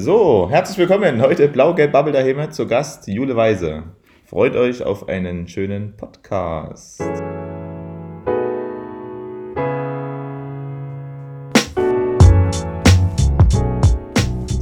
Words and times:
So, 0.00 0.48
herzlich 0.48 0.78
willkommen. 0.78 1.20
Heute 1.20 1.48
Blau-Gelb-Bubble 1.48 2.12
daheim 2.12 2.52
zu 2.52 2.68
Gast 2.68 3.08
Jule 3.08 3.34
Weise. 3.34 3.82
Freut 4.26 4.54
euch 4.54 4.80
auf 4.84 5.08
einen 5.08 5.48
schönen 5.48 5.96
Podcast. 5.96 7.02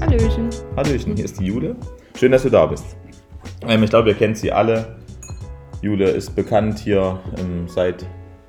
Hallöchen. 0.00 0.48
Hallöchen, 0.74 1.14
hier 1.14 1.26
ist 1.26 1.38
die 1.38 1.44
Jule. 1.44 1.76
Schön, 2.18 2.32
dass 2.32 2.44
du 2.44 2.48
da 2.48 2.64
bist. 2.64 2.96
Ähm, 3.68 3.82
ich 3.82 3.90
glaube, 3.90 4.08
ihr 4.08 4.14
kennt 4.14 4.38
sie 4.38 4.50
alle. 4.50 4.96
Jule 5.82 6.08
ist 6.08 6.34
bekannt 6.34 6.78
hier 6.78 7.20
ähm, 7.36 7.68
seit 7.68 8.06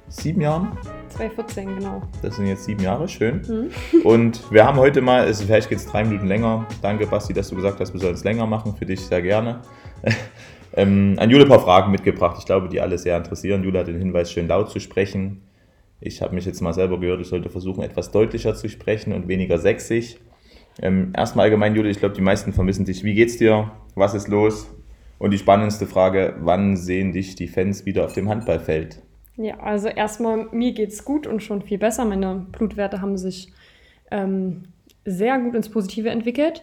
sieben 0.08 0.42
Jahren. 0.42 0.78
2014, 1.10 1.76
genau. 1.76 2.02
Das 2.22 2.36
sind 2.36 2.48
jetzt 2.48 2.66
sieben 2.66 2.82
Jahre, 2.82 3.08
schön. 3.08 3.42
Mhm. 3.48 4.02
Und 4.04 4.52
wir 4.52 4.66
haben 4.66 4.78
heute 4.78 5.02
mal, 5.02 5.28
es, 5.28 5.42
vielleicht 5.42 5.70
geht 5.70 5.80
es 5.80 5.88
drei 5.88 6.04
Minuten 6.04 6.28
länger. 6.28 6.66
Danke, 6.82 7.08
Basti, 7.08 7.34
dass 7.34 7.50
du 7.50 7.56
gesagt 7.56 7.80
hast, 7.80 7.94
wir 7.94 8.00
sollen 8.00 8.14
es 8.14 8.24
länger 8.24 8.46
machen. 8.46 8.76
Für 8.76 8.86
dich 8.86 9.02
sehr 9.02 9.22
gerne. 9.22 9.62
ähm, 10.74 11.16
an 11.18 11.30
Jule 11.30 11.44
ein 11.44 11.50
paar 11.50 11.60
Fragen 11.60 11.92
mitgebracht. 11.92 12.38
Ich 12.40 12.46
glaube, 12.46 12.70
die 12.70 12.82
alle 12.82 12.98
sehr 12.98 13.18
interessieren. 13.18 13.64
Jule 13.64 13.80
hat 13.80 13.88
den 13.88 13.98
Hinweis, 13.98 14.32
schön 14.32 14.48
laut 14.48 14.70
zu 14.70 14.80
sprechen. 14.80 15.44
Ich 16.00 16.22
habe 16.22 16.36
mich 16.36 16.46
jetzt 16.46 16.62
mal 16.62 16.74
selber 16.74 17.00
gehört, 17.00 17.22
ich 17.22 17.28
sollte 17.28 17.50
versuchen, 17.50 17.84
etwas 17.84 18.12
deutlicher 18.12 18.54
zu 18.54 18.70
sprechen 18.70 19.14
und 19.14 19.28
weniger 19.28 19.58
sächsisch. 19.58 20.18
Ähm, 20.80 21.12
erstmal 21.16 21.46
allgemein, 21.46 21.76
Jule, 21.76 21.90
ich 21.90 21.98
glaube, 21.98 22.14
die 22.14 22.22
meisten 22.22 22.54
vermissen 22.54 22.86
dich. 22.86 23.04
Wie 23.04 23.16
geht's 23.16 23.38
dir? 23.38 23.72
Was 23.96 24.14
ist 24.14 24.28
los? 24.28 24.70
Und 25.18 25.32
die 25.32 25.40
spannendste 25.40 25.88
Frage, 25.88 26.36
wann 26.40 26.78
sehen 26.78 27.12
dich 27.12 27.34
die 27.34 27.48
Fans 27.48 27.88
wieder 27.88 28.06
auf 28.06 28.14
dem 28.14 28.30
Handballfeld? 28.30 29.02
Ja, 29.38 29.60
also 29.60 29.88
erstmal, 29.88 30.48
mir 30.52 30.74
geht's 30.74 31.06
gut 31.06 31.28
und 31.28 31.44
schon 31.44 31.62
viel 31.62 31.78
besser. 31.78 32.06
Meine 32.06 32.48
Blutwerte 32.52 33.02
haben 33.02 33.18
sich 33.18 33.54
ähm, 34.10 34.64
sehr 35.06 35.40
gut 35.40 35.56
ins 35.56 35.70
Positive 35.70 36.10
entwickelt. 36.10 36.62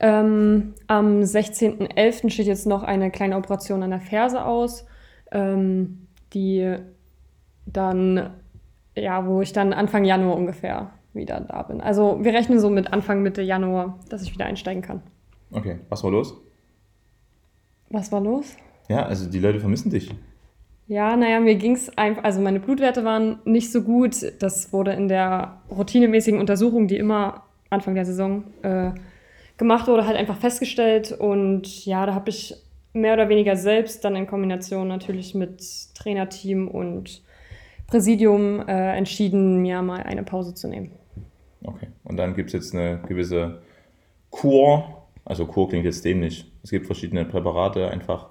Ähm, 0.00 0.74
am 0.88 1.20
16.11. 1.20 2.30
steht 2.30 2.46
jetzt 2.46 2.66
noch 2.66 2.82
eine 2.82 3.10
kleine 3.10 3.36
Operation 3.36 3.82
an 3.82 3.90
der 3.90 4.00
Ferse 4.00 4.44
aus, 4.44 4.86
ähm, 5.30 6.06
die 6.34 6.76
dann, 7.64 8.30
ja, 8.94 9.26
wo 9.26 9.40
ich 9.40 9.52
dann 9.52 9.72
Anfang 9.72 10.04
Januar 10.04 10.36
ungefähr 10.36 10.90
wieder 11.14 11.40
da 11.40 11.62
bin. 11.62 11.80
Also 11.80 12.22
wir 12.22 12.34
rechnen 12.34 12.60
so 12.60 12.68
mit 12.68 12.92
Anfang, 12.92 13.22
Mitte 13.22 13.40
Januar, 13.40 13.98
dass 14.08 14.22
ich 14.22 14.34
wieder 14.34 14.46
einsteigen 14.46 14.82
kann. 14.82 15.02
Okay, 15.50 15.78
was 15.88 16.04
war 16.04 16.10
los? 16.10 16.34
Was 17.88 18.12
war 18.12 18.20
los? 18.20 18.56
Ja, 18.88 19.06
also 19.06 19.30
die 19.30 19.38
Leute 19.38 19.60
vermissen 19.60 19.90
dich. 19.90 20.10
Ja, 20.88 21.16
naja, 21.16 21.40
mir 21.40 21.56
ging 21.56 21.72
es 21.72 21.96
einfach, 21.98 22.22
also 22.22 22.40
meine 22.40 22.60
Blutwerte 22.60 23.04
waren 23.04 23.40
nicht 23.44 23.72
so 23.72 23.82
gut. 23.82 24.14
Das 24.40 24.72
wurde 24.72 24.92
in 24.92 25.08
der 25.08 25.60
routinemäßigen 25.68 26.38
Untersuchung, 26.38 26.86
die 26.86 26.96
immer 26.96 27.42
Anfang 27.70 27.96
der 27.96 28.04
Saison 28.04 28.44
äh, 28.62 28.92
gemacht 29.56 29.88
wurde, 29.88 30.06
halt 30.06 30.16
einfach 30.16 30.36
festgestellt. 30.36 31.10
Und 31.12 31.84
ja, 31.86 32.06
da 32.06 32.14
habe 32.14 32.30
ich 32.30 32.54
mehr 32.92 33.14
oder 33.14 33.28
weniger 33.28 33.56
selbst 33.56 34.04
dann 34.04 34.14
in 34.14 34.28
Kombination 34.28 34.86
natürlich 34.86 35.34
mit 35.34 35.60
Trainerteam 35.94 36.68
und 36.68 37.22
Präsidium 37.88 38.66
äh, 38.66 38.96
entschieden, 38.96 39.62
mir 39.62 39.82
mal 39.82 40.02
eine 40.02 40.22
Pause 40.22 40.54
zu 40.54 40.68
nehmen. 40.68 40.92
Okay, 41.64 41.88
und 42.04 42.16
dann 42.16 42.34
gibt 42.34 42.48
es 42.48 42.52
jetzt 42.52 42.74
eine 42.74 43.00
gewisse 43.08 43.60
Kur. 44.30 45.06
Also 45.24 45.46
Kur 45.46 45.68
klingt 45.68 45.84
jetzt 45.84 46.04
dämlich. 46.04 46.50
Es 46.62 46.70
gibt 46.70 46.86
verschiedene 46.86 47.24
Präparate 47.24 47.88
einfach 47.88 48.28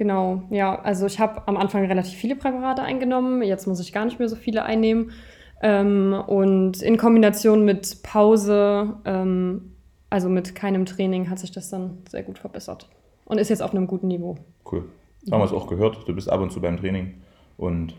Genau, 0.00 0.44
ja. 0.48 0.80
Also 0.80 1.04
ich 1.04 1.20
habe 1.20 1.46
am 1.46 1.58
Anfang 1.58 1.84
relativ 1.84 2.18
viele 2.18 2.34
Präparate 2.34 2.80
eingenommen. 2.80 3.42
Jetzt 3.42 3.66
muss 3.66 3.80
ich 3.80 3.92
gar 3.92 4.06
nicht 4.06 4.18
mehr 4.18 4.30
so 4.30 4.34
viele 4.36 4.64
einnehmen. 4.64 5.10
Ähm, 5.60 6.14
und 6.26 6.80
in 6.80 6.96
Kombination 6.96 7.66
mit 7.66 8.02
Pause, 8.02 8.94
ähm, 9.04 9.74
also 10.08 10.30
mit 10.30 10.54
keinem 10.54 10.86
Training, 10.86 11.28
hat 11.28 11.38
sich 11.38 11.52
das 11.52 11.68
dann 11.68 11.98
sehr 12.08 12.22
gut 12.22 12.38
verbessert. 12.38 12.88
Und 13.26 13.36
ist 13.36 13.50
jetzt 13.50 13.60
auf 13.60 13.74
einem 13.74 13.86
guten 13.86 14.08
Niveau. 14.08 14.38
Cool. 14.64 14.88
Haben 15.30 15.42
wir 15.42 15.44
es 15.44 15.52
auch 15.52 15.66
gehört. 15.66 16.08
Du 16.08 16.14
bist 16.14 16.30
ab 16.30 16.40
und 16.40 16.50
zu 16.50 16.62
beim 16.62 16.78
Training. 16.78 17.20
Und 17.58 17.94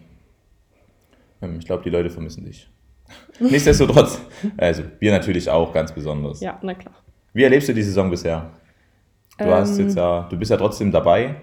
ähm, 1.43 1.57
ich 1.59 1.67
glaube, 1.67 1.83
die 1.83 1.91
Leute 1.91 2.09
vermissen 2.09 2.45
dich. 2.45 2.67
Nichtsdestotrotz, 3.39 4.19
also 4.57 4.81
wir 4.97 5.11
natürlich 5.11 5.47
auch 5.51 5.71
ganz 5.71 5.93
besonders. 5.93 6.41
Ja, 6.41 6.57
na 6.63 6.73
klar. 6.73 6.95
Wie 7.33 7.43
erlebst 7.43 7.69
du 7.69 7.73
die 7.73 7.83
Saison 7.83 8.09
bisher? 8.09 8.49
Du 9.37 9.45
hast 9.45 9.77
jetzt 9.77 9.91
ähm. 9.91 9.97
ja, 9.97 10.27
du 10.27 10.35
bist 10.35 10.49
ja 10.49 10.57
trotzdem 10.57 10.91
dabei 10.91 11.35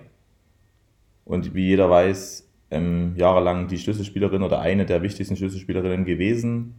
und 1.29 1.55
wie 1.55 1.67
jeder 1.67 1.89
weiß, 1.89 2.49
ähm, 2.71 3.15
jahrelang 3.17 3.69
die 3.69 3.79
Schlüsselspielerin 3.79 4.43
oder 4.43 4.61
eine 4.61 4.87
der 4.87 5.03
wichtigsten 5.03 5.37
Schlüsselspielerinnen 5.37 6.05
gewesen. 6.05 6.75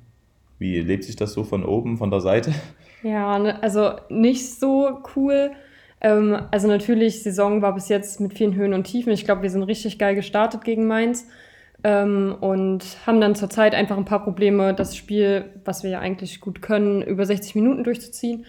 Wie 0.58 0.82
lebt 0.82 1.06
sich 1.06 1.16
das 1.16 1.34
so 1.34 1.44
von 1.44 1.64
oben, 1.64 1.98
von 1.98 2.12
der 2.12 2.20
Seite? 2.20 2.52
Ja, 3.02 3.40
ne, 3.40 3.64
also 3.64 3.92
nicht 4.10 4.60
so 4.60 5.00
cool. 5.16 5.52
Ähm, 6.02 6.38
also 6.52 6.68
natürlich, 6.68 7.24
Saison 7.24 7.62
war 7.62 7.74
bis 7.74 7.88
jetzt 7.88 8.20
mit 8.20 8.34
vielen 8.34 8.56
Höhen 8.56 8.74
und 8.74 8.84
Tiefen. 8.84 9.14
Ich 9.14 9.24
glaube, 9.24 9.44
wir 9.44 9.50
sind 9.50 9.64
richtig 9.64 9.98
geil 9.98 10.16
gestartet 10.16 10.66
gegen 10.66 10.86
Mainz 10.86 11.28
ähm, 11.86 12.36
und 12.42 12.84
haben 13.06 13.22
dann 13.22 13.36
zurzeit 13.36 13.74
einfach 13.74 13.96
ein 13.96 14.04
paar 14.04 14.24
Probleme, 14.24 14.74
das 14.74 14.98
Spiel, 14.98 15.46
was 15.64 15.84
wir 15.84 15.92
ja 15.92 16.00
eigentlich 16.00 16.42
gut 16.42 16.62
können, 16.62 17.02
über 17.02 17.26
60 17.26 17.56
Minuten 17.56 17.86
durchzuziehen. 17.86 18.46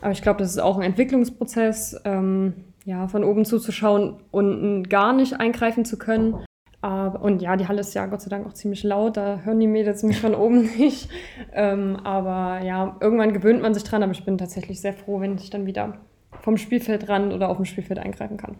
Aber 0.00 0.12
ich 0.12 0.22
glaube, 0.22 0.38
das 0.38 0.50
ist 0.50 0.60
auch 0.60 0.76
ein 0.76 0.84
Entwicklungsprozess. 0.84 2.00
Ähm, 2.04 2.67
ja, 2.88 3.06
von 3.06 3.22
oben 3.22 3.44
zuzuschauen 3.44 4.14
und 4.30 4.88
gar 4.88 5.12
nicht 5.12 5.38
eingreifen 5.38 5.84
zu 5.84 5.98
können. 5.98 6.42
Aber, 6.80 7.20
und 7.20 7.42
ja, 7.42 7.54
die 7.56 7.68
Halle 7.68 7.80
ist 7.80 7.92
ja 7.92 8.06
Gott 8.06 8.22
sei 8.22 8.30
Dank 8.30 8.46
auch 8.46 8.54
ziemlich 8.54 8.82
laut, 8.82 9.18
da 9.18 9.40
hören 9.40 9.60
die 9.60 9.66
Mädels 9.66 10.02
mich 10.04 10.18
von 10.18 10.34
oben 10.34 10.62
nicht. 10.78 11.10
Ähm, 11.52 11.96
aber 12.02 12.64
ja, 12.64 12.96
irgendwann 13.00 13.34
gewöhnt 13.34 13.60
man 13.60 13.74
sich 13.74 13.84
dran, 13.84 14.02
aber 14.02 14.12
ich 14.12 14.24
bin 14.24 14.38
tatsächlich 14.38 14.80
sehr 14.80 14.94
froh, 14.94 15.20
wenn 15.20 15.34
ich 15.34 15.50
dann 15.50 15.66
wieder 15.66 15.98
vom 16.40 16.56
Spielfeldrand 16.56 17.34
oder 17.34 17.50
auf 17.50 17.56
dem 17.56 17.66
Spielfeld 17.66 17.98
eingreifen 17.98 18.38
kann. 18.38 18.56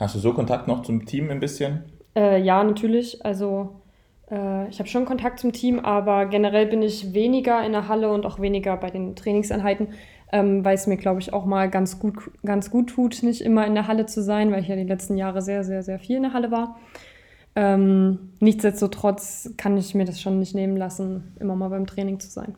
Hast 0.00 0.14
du 0.14 0.18
so 0.18 0.32
Kontakt 0.32 0.66
noch 0.66 0.80
zum 0.80 1.04
Team 1.04 1.30
ein 1.30 1.40
bisschen? 1.40 1.84
Äh, 2.16 2.40
ja, 2.40 2.64
natürlich. 2.64 3.22
Also 3.22 3.82
äh, 4.30 4.66
ich 4.68 4.78
habe 4.78 4.88
schon 4.88 5.04
Kontakt 5.04 5.40
zum 5.40 5.52
Team, 5.52 5.78
aber 5.78 6.24
generell 6.24 6.66
bin 6.66 6.80
ich 6.80 7.12
weniger 7.12 7.62
in 7.66 7.72
der 7.72 7.88
Halle 7.88 8.10
und 8.10 8.24
auch 8.24 8.40
weniger 8.40 8.78
bei 8.78 8.88
den 8.88 9.14
Trainingseinheiten 9.14 9.88
ähm, 10.32 10.64
weil 10.64 10.74
es 10.74 10.86
mir, 10.86 10.96
glaube 10.96 11.20
ich, 11.20 11.32
auch 11.32 11.44
mal 11.44 11.70
ganz 11.70 11.98
gut, 11.98 12.14
ganz 12.44 12.70
gut 12.70 12.90
tut, 12.90 13.22
nicht 13.22 13.40
immer 13.40 13.66
in 13.66 13.74
der 13.74 13.86
Halle 13.86 14.06
zu 14.06 14.22
sein, 14.22 14.50
weil 14.52 14.62
ich 14.62 14.68
ja 14.68 14.76
die 14.76 14.84
letzten 14.84 15.16
Jahre 15.16 15.42
sehr, 15.42 15.64
sehr, 15.64 15.82
sehr 15.82 15.98
viel 15.98 16.16
in 16.16 16.22
der 16.22 16.32
Halle 16.32 16.50
war. 16.50 16.76
Ähm, 17.54 18.32
nichtsdestotrotz 18.40 19.50
kann 19.56 19.76
ich 19.78 19.94
mir 19.94 20.04
das 20.04 20.20
schon 20.20 20.38
nicht 20.38 20.54
nehmen 20.54 20.76
lassen, 20.76 21.34
immer 21.40 21.56
mal 21.56 21.70
beim 21.70 21.86
Training 21.86 22.20
zu 22.20 22.28
sein. 22.28 22.54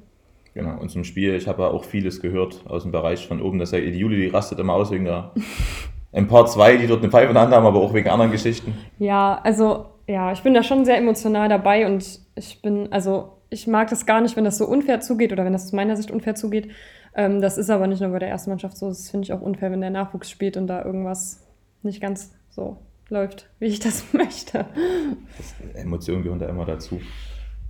Genau, 0.55 0.81
und 0.81 0.91
zum 0.91 1.05
Spiel, 1.05 1.34
ich 1.34 1.47
habe 1.47 1.62
ja 1.62 1.69
auch 1.69 1.84
vieles 1.84 2.21
gehört 2.21 2.65
aus 2.67 2.83
dem 2.83 2.91
Bereich 2.91 3.28
von 3.28 3.41
oben, 3.41 3.61
dass 3.61 3.71
ja 3.71 3.78
die 3.78 3.91
Juli, 3.91 4.17
die 4.17 4.27
rastet 4.27 4.59
immer 4.59 4.73
aus 4.73 4.91
wegen 4.91 5.05
der 5.05 5.33
ein 6.12 6.27
paar 6.27 6.47
zwei, 6.47 6.77
die 6.77 6.87
dort 6.89 7.01
eine 7.01 7.11
Pfeife 7.11 7.28
in 7.28 7.34
der 7.34 7.45
Hand 7.45 7.55
haben, 7.55 7.67
aber 7.67 7.81
auch 7.81 7.95
wegen 7.95 8.09
anderen 8.09 8.33
Geschichten. 8.33 8.75
Ja, 8.99 9.41
also 9.45 9.87
ja, 10.09 10.33
ich 10.33 10.43
bin 10.43 10.55
da 10.55 10.65
schon 10.65 10.84
sehr 10.84 10.97
emotional 10.97 11.49
dabei 11.49 11.87
und 11.87 12.21
ich 12.34 12.61
bin, 12.61 12.91
also 12.91 13.34
ich 13.51 13.67
mag 13.67 13.89
das 13.91 14.05
gar 14.05 14.21
nicht, 14.21 14.37
wenn 14.37 14.45
das 14.45 14.59
so 14.59 14.67
unfair 14.67 15.01
zugeht 15.01 15.33
oder 15.33 15.45
wenn 15.45 15.53
das 15.53 15.67
aus 15.67 15.73
meiner 15.73 15.97
Sicht 15.97 16.11
unfair 16.11 16.34
zugeht. 16.34 16.71
Ähm, 17.15 17.41
das 17.41 17.59
ist 17.59 17.71
aber 17.71 17.87
nicht 17.87 18.01
nur 18.01 18.11
bei 18.11 18.19
der 18.19 18.29
ersten 18.29 18.51
Mannschaft 18.51 18.77
so. 18.77 18.89
Das 18.89 19.11
finde 19.11 19.25
ich 19.25 19.33
auch 19.33 19.41
unfair, 19.41 19.71
wenn 19.71 19.81
der 19.81 19.91
Nachwuchs 19.91 20.31
spielt 20.31 20.57
und 20.57 20.67
da 20.67 20.85
irgendwas 20.85 21.47
nicht 21.83 22.01
ganz 22.01 22.35
so 22.51 22.79
läuft, 23.09 23.49
wie 23.59 23.67
ich 23.67 23.81
das 23.81 24.05
möchte. 24.13 24.67
Das, 25.37 25.55
Emotionen 25.75 26.23
gehören 26.23 26.39
da 26.39 26.47
immer 26.47 26.65
dazu. 26.65 27.01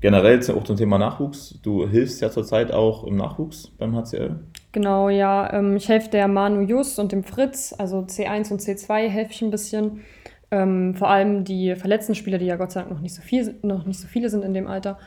Generell 0.00 0.38
auch 0.52 0.62
zum 0.62 0.76
Thema 0.76 0.96
Nachwuchs. 0.98 1.58
Du 1.62 1.88
hilfst 1.88 2.20
ja 2.20 2.30
zurzeit 2.30 2.70
auch 2.70 3.02
im 3.04 3.16
Nachwuchs 3.16 3.68
beim 3.78 3.96
HCL. 3.96 4.36
Genau, 4.70 5.08
ja. 5.08 5.52
Ähm, 5.52 5.76
ich 5.76 5.88
helfe 5.88 6.10
der 6.10 6.28
Manu 6.28 6.60
Jus 6.60 6.98
und 7.00 7.10
dem 7.10 7.24
Fritz, 7.24 7.74
also 7.76 8.00
C1 8.00 8.52
und 8.52 8.60
C2 8.60 9.08
helfe 9.08 9.32
ich 9.32 9.42
ein 9.42 9.50
bisschen. 9.50 10.02
Ähm, 10.50 10.94
vor 10.94 11.10
allem 11.10 11.44
die 11.44 11.74
verletzten 11.74 12.14
Spieler, 12.14 12.38
die 12.38 12.46
ja 12.46 12.56
Gott 12.56 12.72
sei 12.72 12.80
Dank 12.80 12.92
noch 12.92 13.00
nicht 13.00 13.14
so, 13.14 13.22
viel, 13.22 13.56
noch 13.62 13.84
nicht 13.84 14.00
so 14.00 14.06
viele 14.06 14.30
sind 14.30 14.44
in 14.44 14.54
dem 14.54 14.66
Alter, 14.66 14.98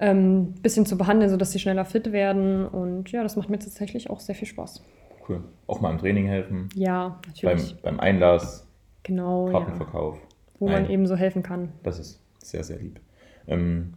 ähm, 0.00 0.52
bisschen 0.62 0.86
zu 0.86 0.98
behandeln, 0.98 1.30
sodass 1.30 1.52
sie 1.52 1.58
schneller 1.58 1.84
fit 1.84 2.12
werden. 2.12 2.66
Und 2.66 3.12
ja, 3.12 3.22
das 3.22 3.36
macht 3.36 3.48
mir 3.48 3.58
tatsächlich 3.58 4.10
auch 4.10 4.20
sehr 4.20 4.34
viel 4.34 4.48
Spaß. 4.48 4.82
Cool. 5.28 5.42
Auch 5.66 5.80
mal 5.80 5.90
im 5.90 5.98
Training 5.98 6.26
helfen. 6.26 6.68
Ja, 6.74 7.20
natürlich. 7.26 7.74
Beim, 7.82 7.96
beim 7.96 8.00
Einlass. 8.00 8.66
Genau. 9.02 9.46
Kartenverkauf. 9.50 10.16
Ja. 10.16 10.20
Wo 10.58 10.66
Nein. 10.66 10.82
man 10.82 10.90
eben 10.90 11.06
so 11.06 11.16
helfen 11.16 11.42
kann. 11.42 11.72
Das 11.82 11.98
ist 11.98 12.20
sehr, 12.38 12.64
sehr 12.64 12.78
lieb. 12.78 13.00
Ähm, 13.46 13.94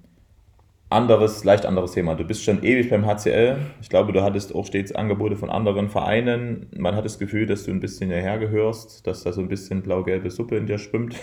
anderes, 0.90 1.44
leicht 1.44 1.66
anderes 1.66 1.92
Thema. 1.92 2.16
Du 2.16 2.24
bist 2.24 2.44
schon 2.44 2.64
ewig 2.64 2.90
beim 2.90 3.06
HCL. 3.06 3.58
Ich 3.82 3.90
glaube, 3.90 4.12
du 4.12 4.24
hattest 4.24 4.56
auch 4.56 4.66
stets 4.66 4.92
Angebote 4.92 5.36
von 5.36 5.50
anderen 5.52 5.88
Vereinen. 5.88 6.68
Man 6.76 6.96
hat 6.96 7.06
das 7.06 7.20
Gefühl, 7.20 7.46
dass 7.46 7.66
du 7.66 7.72
ein 7.72 7.80
bisschen 7.80 8.10
hierher 8.10 8.40
gehörst, 8.40 9.06
dass 9.06 9.24
da 9.24 9.32
so 9.32 9.42
ein 9.42 9.50
bisschen 9.50 9.84
blau-gelbe 9.84 10.32
Suppe 10.32 10.58
in 10.58 10.66
dir 10.66 10.80
schwimmt. 10.80 11.16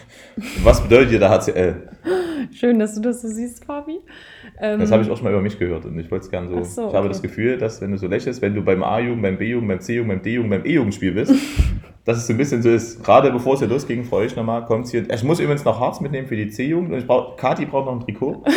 Was 0.63 0.81
bedeutet 0.81 1.13
dir 1.13 1.19
der 1.19 1.31
HCL? 1.31 1.89
Schön, 2.53 2.79
dass 2.79 2.95
du 2.95 3.01
das 3.01 3.23
so 3.23 3.29
siehst, 3.29 3.65
Fabi. 3.65 3.99
Ähm, 4.61 4.79
das 4.79 4.93
habe 4.93 5.03
ich 5.03 5.11
auch 5.11 5.17
schon 5.17 5.25
mal 5.25 5.33
über 5.33 5.43
mich 5.43 5.59
gehört 5.59 5.85
und 5.85 5.99
ich 5.99 6.11
wollte 6.11 6.27
es 6.27 6.31
gerne 6.31 6.49
so. 6.49 6.63
so 6.63 6.83
ich 6.83 6.87
okay. 6.89 6.97
habe 6.97 7.09
das 7.09 7.21
Gefühl, 7.21 7.59
dass 7.59 7.81
wenn 7.81 7.91
du 7.91 7.99
so 7.99 8.07
lächelst, 8.07 8.41
wenn 8.43 8.55
du 8.55 8.63
beim 8.63 8.85
A-Jugend, 8.85 9.23
beim 9.23 9.37
B-Jugend, 9.37 9.69
beim 9.69 9.81
C-Jugend, 9.81 10.09
beim 10.13 10.23
D-Jugend, 10.23 10.51
beim 10.51 10.65
E-Jugendspiel 10.65 11.13
bist, 11.13 11.35
dass 12.05 12.19
es 12.19 12.27
so 12.27 12.35
ein 12.35 12.37
bisschen 12.37 12.63
so 12.63 12.71
ist. 12.71 13.03
Gerade 13.03 13.33
bevor 13.33 13.55
es 13.55 13.61
hier 13.61 13.69
losging, 13.69 14.05
freue 14.05 14.27
ich 14.27 14.37
nochmal, 14.37 14.65
kommt 14.65 14.87
hier. 14.89 15.11
Ich 15.11 15.25
muss 15.25 15.41
übrigens 15.41 15.65
noch 15.65 15.81
Harz 15.81 16.01
mitnehmen 16.01 16.29
für 16.29 16.37
die 16.37 16.49
C-Jugend 16.51 16.93
und 16.93 16.99
ich 16.99 17.07
brauche, 17.07 17.37
Kati 17.37 17.67
braucht 17.67 17.87
noch 17.87 17.95
ein 17.95 18.01
Trikot. 18.01 18.45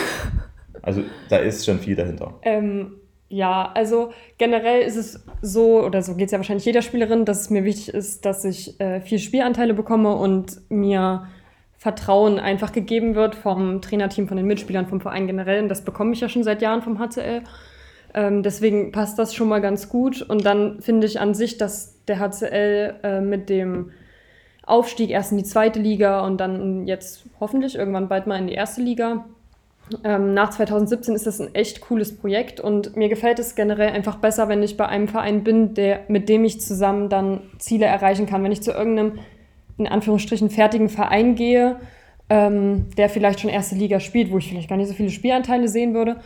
Also 0.81 1.03
da 1.29 1.37
ist 1.37 1.65
schon 1.65 1.79
viel 1.79 1.95
dahinter. 1.95 2.39
Ähm, 2.43 2.99
Ja, 3.31 3.71
also 3.75 4.11
generell 4.39 4.81
ist 4.81 4.95
es 4.95 5.23
so, 5.41 5.83
oder 5.85 6.01
so 6.01 6.15
geht 6.15 6.25
es 6.25 6.31
ja 6.31 6.39
wahrscheinlich 6.39 6.65
jeder 6.65 6.81
Spielerin, 6.81 7.25
dass 7.25 7.41
es 7.41 7.49
mir 7.51 7.63
wichtig 7.63 7.93
ist, 7.93 8.25
dass 8.25 8.43
ich 8.43 8.79
äh, 8.79 9.01
viel 9.01 9.19
Spielanteile 9.19 9.75
bekomme 9.75 10.15
und 10.15 10.59
mir 10.69 11.27
Vertrauen 11.77 12.39
einfach 12.39 12.73
gegeben 12.73 13.13
wird 13.15 13.35
vom 13.35 13.81
Trainerteam, 13.81 14.27
von 14.27 14.35
den 14.35 14.47
Mitspielern, 14.47 14.87
vom 14.87 14.99
Verein 14.99 15.27
generell. 15.27 15.61
Und 15.61 15.69
das 15.69 15.85
bekomme 15.85 16.13
ich 16.13 16.21
ja 16.21 16.27
schon 16.27 16.43
seit 16.43 16.61
Jahren 16.63 16.81
vom 16.81 16.99
HCL. 16.99 17.43
Ähm, 18.15 18.41
deswegen 18.41 18.91
passt 18.91 19.19
das 19.19 19.35
schon 19.35 19.47
mal 19.47 19.61
ganz 19.61 19.89
gut. 19.89 20.23
Und 20.23 20.43
dann 20.43 20.81
finde 20.81 21.05
ich 21.05 21.19
an 21.19 21.35
sich, 21.35 21.57
dass 21.57 22.03
der 22.07 22.19
HCL 22.19 22.95
äh, 23.03 23.21
mit 23.21 23.49
dem 23.49 23.91
Aufstieg 24.65 25.11
erst 25.11 25.31
in 25.31 25.37
die 25.37 25.43
zweite 25.43 25.79
Liga 25.79 26.25
und 26.25 26.37
dann 26.37 26.87
jetzt 26.87 27.25
hoffentlich 27.39 27.75
irgendwann 27.75 28.09
bald 28.09 28.27
mal 28.27 28.39
in 28.39 28.47
die 28.47 28.53
erste 28.53 28.81
Liga 28.81 29.25
ähm, 30.03 30.33
nach 30.33 30.49
2017 30.51 31.15
ist 31.15 31.27
das 31.27 31.39
ein 31.39 31.53
echt 31.55 31.81
cooles 31.81 32.17
Projekt 32.17 32.59
und 32.59 32.95
mir 32.95 33.09
gefällt 33.09 33.39
es 33.39 33.55
generell 33.55 33.89
einfach 33.89 34.17
besser, 34.17 34.47
wenn 34.47 34.63
ich 34.63 34.77
bei 34.77 34.87
einem 34.87 35.07
Verein 35.07 35.43
bin, 35.43 35.73
der, 35.73 36.01
mit 36.07 36.29
dem 36.29 36.43
ich 36.45 36.61
zusammen 36.61 37.09
dann 37.09 37.41
Ziele 37.57 37.85
erreichen 37.85 38.25
kann. 38.25 38.43
Wenn 38.43 38.51
ich 38.51 38.61
zu 38.61 38.71
irgendeinem, 38.71 39.19
in 39.77 39.87
Anführungsstrichen, 39.87 40.49
fertigen 40.49 40.89
Verein 40.89 41.35
gehe, 41.35 41.77
ähm, 42.29 42.87
der 42.97 43.09
vielleicht 43.09 43.39
schon 43.39 43.49
erste 43.49 43.75
Liga 43.75 43.99
spielt, 43.99 44.31
wo 44.31 44.37
ich 44.37 44.49
vielleicht 44.49 44.69
gar 44.69 44.77
nicht 44.77 44.89
so 44.89 44.93
viele 44.93 45.09
Spielanteile 45.09 45.67
sehen 45.67 45.93
würde, 45.93 46.17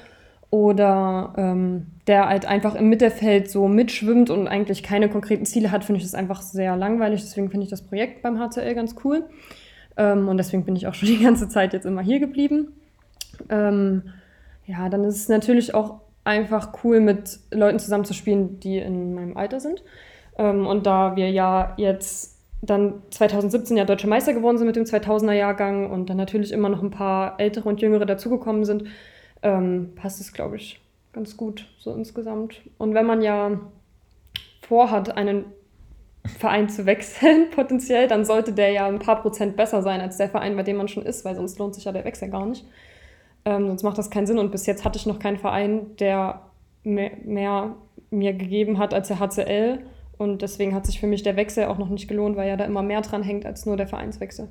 oder 0.54 1.33
ähm, 1.36 1.88
der 2.06 2.30
halt 2.30 2.45
einfach 2.45 2.75
im 2.75 2.88
Mittelfeld 2.88 3.50
so 3.50 3.68
mitschwimmt 3.68 4.30
und 4.30 4.48
eigentlich 4.48 4.83
keine 4.83 5.10
konkreten 5.10 5.48
Ziele 5.48 5.71
hat, 5.71 5.83
finde 5.83 5.98
ich 5.98 6.04
das 6.04 6.13
einfach 6.13 6.44
sehr 6.44 6.77
langweilig. 6.77 7.21
Deswegen 7.21 7.50
finde 7.50 7.63
ich 7.63 7.71
das 7.71 7.81
Projekt 7.81 8.21
beim 8.21 8.38
HCL 8.38 8.75
ganz 8.75 8.94
cool. 9.04 9.24
Ähm, 9.98 10.27
und 10.27 10.38
deswegen 10.38 10.63
bin 10.63 10.75
ich 10.75 10.86
auch 10.86 10.94
schon 10.94 11.07
die 11.07 11.24
ganze 11.24 11.50
Zeit 11.50 11.74
jetzt 11.74 11.88
immer 11.88 12.04
hier 12.04 12.19
geblieben. 12.19 12.68
Ähm, 13.50 14.03
ja, 14.65 14.89
dann 14.89 15.03
ist 15.03 15.18
es 15.18 15.30
natürlich 15.30 15.74
auch 15.74 16.01
einfach 16.24 16.74
cool, 16.83 17.00
mit 17.00 17.39
Leuten 17.51 17.80
zusammenzuspielen, 17.80 18.59
die 18.59 18.77
in 18.77 19.13
meinem 19.13 19.35
Alter 19.35 19.59
sind. 19.59 19.83
Ähm, 20.38 20.65
und 20.65 20.85
da 20.85 21.15
wir 21.15 21.30
ja 21.30 21.74
jetzt 21.77 22.33
dann 22.62 23.03
2017 23.09 23.75
ja 23.75 23.83
Deutsche 23.83 24.07
Meister 24.07 24.33
geworden 24.33 24.57
sind 24.57 24.68
mit 24.68 24.77
dem 24.77 24.85
2000er 24.85 25.33
Jahrgang 25.33 25.91
und 25.91 26.09
dann 26.09 26.18
natürlich 26.18 26.53
immer 26.53 26.69
noch 26.69 26.81
ein 26.81 26.91
paar 26.91 27.39
ältere 27.39 27.68
und 27.68 27.81
jüngere 27.81 28.06
dazugekommen 28.06 28.63
sind, 28.63 28.85
ähm, 29.41 29.91
passt 29.95 30.21
es, 30.21 30.31
glaube 30.31 30.56
ich, 30.56 30.81
ganz 31.12 31.36
gut 31.36 31.68
so 31.77 31.94
insgesamt. 31.94 32.62
Und 32.77 32.94
wenn 32.94 33.06
man 33.06 33.21
ja 33.21 33.59
vorhat, 34.62 35.18
einen 35.18 35.45
Verein 36.39 36.69
zu 36.69 36.86
wechseln, 36.86 37.50
potenziell, 37.56 38.07
dann 38.07 38.24
sollte 38.24 38.53
der 38.53 38.71
ja 38.71 38.88
ein 38.88 39.00
paar 39.00 39.21
Prozent 39.21 39.57
besser 39.57 39.81
sein 39.81 40.00
als 40.00 40.15
der 40.15 40.29
Verein, 40.29 40.56
bei 40.56 40.63
dem 40.63 40.77
man 40.77 40.88
schon 40.88 41.06
ist, 41.06 41.25
weil 41.25 41.36
sonst 41.36 41.59
lohnt 41.59 41.75
sich 41.75 41.83
ja 41.83 41.91
der 41.91 42.06
Wechsel 42.06 42.29
gar 42.29 42.45
nicht. 42.45 42.65
Ähm, 43.45 43.67
sonst 43.67 43.83
macht 43.83 43.97
das 43.97 44.09
keinen 44.09 44.27
Sinn. 44.27 44.39
Und 44.39 44.51
bis 44.51 44.65
jetzt 44.65 44.85
hatte 44.85 44.97
ich 44.97 45.05
noch 45.05 45.19
keinen 45.19 45.37
Verein, 45.37 45.95
der 45.97 46.41
mehr, 46.83 47.11
mehr 47.23 47.75
mir 48.09 48.33
gegeben 48.33 48.77
hat 48.77 48.93
als 48.93 49.07
der 49.07 49.19
HCL. 49.19 49.79
Und 50.17 50.41
deswegen 50.41 50.73
hat 50.75 50.85
sich 50.85 50.99
für 50.99 51.07
mich 51.07 51.23
der 51.23 51.35
Wechsel 51.35 51.65
auch 51.65 51.77
noch 51.77 51.89
nicht 51.89 52.07
gelohnt, 52.07 52.37
weil 52.37 52.47
ja 52.47 52.57
da 52.57 52.65
immer 52.65 52.83
mehr 52.83 53.01
dran 53.01 53.23
hängt 53.23 53.45
als 53.45 53.65
nur 53.65 53.77
der 53.77 53.87
Vereinswechsel. 53.87 54.49